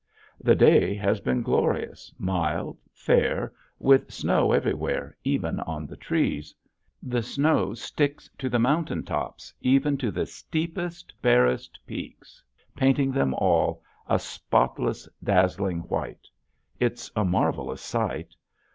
The 0.39 0.55
day 0.55 0.95
has 0.95 1.19
been 1.21 1.43
glorious, 1.43 2.11
mild, 2.17 2.79
fair, 2.91 3.53
with 3.77 4.11
snow 4.11 4.51
everywhere 4.51 5.15
even 5.23 5.59
on 5.59 5.85
the 5.85 5.95
trees. 5.95 6.55
The 7.03 7.21
snow 7.21 7.75
sticks 7.75 8.27
to 8.39 8.49
the 8.49 8.57
mountain 8.57 9.03
tops 9.03 9.53
even 9.61 9.99
to 9.99 10.09
the 10.09 10.25
steepest, 10.25 11.13
barest 11.21 11.77
peaks 11.85 12.41
painting 12.75 13.11
them 13.11 13.35
all 13.35 13.83
a 14.07 14.17
spotless, 14.17 15.07
dazzling 15.23 15.81
white. 15.81 16.27
It's 16.79 17.11
a 17.15 17.23
marvelous 17.23 17.83
sight. 17.83 18.33